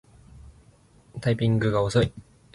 [1.21, 2.11] タイピングが遅い